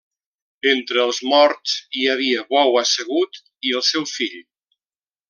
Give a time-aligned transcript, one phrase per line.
[0.69, 4.35] Entre els morts hi havia Bou Assegut i el seu fill.